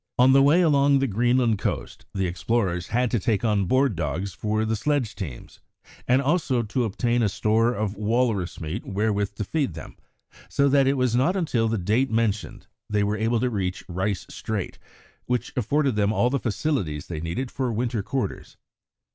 On 0.17 0.33
the 0.33 0.41
way 0.41 0.61
along 0.63 0.97
the 0.97 1.05
Greenland 1.05 1.59
coast 1.59 2.07
the 2.11 2.25
explorers 2.25 2.87
had 2.87 3.11
to 3.11 3.19
take 3.19 3.45
on 3.45 3.65
board 3.65 3.95
dogs 3.95 4.33
for 4.33 4.65
the 4.65 4.75
sledge 4.75 5.13
teams, 5.13 5.59
and 6.07 6.23
also 6.23 6.63
to 6.63 6.85
obtain 6.85 7.21
a 7.21 7.29
store 7.29 7.75
of 7.75 7.93
walrus 7.95 8.59
meat 8.59 8.83
wherewith 8.83 9.35
to 9.35 9.43
feed 9.43 9.75
them, 9.75 9.95
so 10.49 10.67
that 10.67 10.87
it 10.87 10.97
was 10.97 11.15
not 11.15 11.35
until 11.35 11.67
the 11.67 11.77
date 11.77 12.09
mentioned 12.09 12.65
they 12.89 13.03
were 13.03 13.15
able 13.15 13.39
to 13.39 13.49
reach 13.51 13.85
Rice 13.87 14.25
Strait, 14.27 14.79
which 15.27 15.53
afforded 15.55 15.95
them 15.95 16.11
all 16.11 16.31
the 16.31 16.39
facilities 16.39 17.05
they 17.05 17.21
needed 17.21 17.51
for 17.51 17.71
winter 17.71 18.01
quarters. 18.01 18.57